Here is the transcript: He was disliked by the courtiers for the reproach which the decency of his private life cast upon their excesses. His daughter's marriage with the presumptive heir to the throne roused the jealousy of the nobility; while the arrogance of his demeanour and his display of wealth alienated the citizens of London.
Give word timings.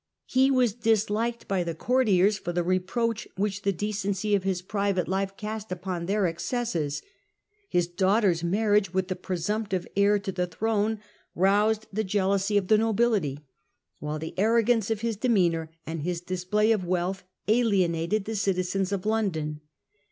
He 0.25 0.49
was 0.49 0.73
disliked 0.73 1.47
by 1.47 1.63
the 1.63 1.75
courtiers 1.75 2.39
for 2.39 2.51
the 2.51 2.63
reproach 2.63 3.27
which 3.37 3.61
the 3.61 3.71
decency 3.71 4.33
of 4.33 4.41
his 4.43 4.63
private 4.63 5.07
life 5.07 5.37
cast 5.37 5.71
upon 5.71 6.07
their 6.07 6.25
excesses. 6.25 7.03
His 7.69 7.85
daughter's 7.85 8.43
marriage 8.43 8.95
with 8.95 9.09
the 9.09 9.15
presumptive 9.15 9.85
heir 9.95 10.17
to 10.17 10.31
the 10.31 10.47
throne 10.47 10.99
roused 11.35 11.85
the 11.93 12.03
jealousy 12.03 12.57
of 12.57 12.67
the 12.67 12.79
nobility; 12.79 13.41
while 13.99 14.17
the 14.17 14.33
arrogance 14.39 14.89
of 14.89 15.01
his 15.01 15.17
demeanour 15.17 15.69
and 15.85 16.01
his 16.01 16.19
display 16.21 16.71
of 16.71 16.83
wealth 16.83 17.21
alienated 17.47 18.25
the 18.25 18.35
citizens 18.35 18.91
of 18.91 19.05
London. 19.05 19.61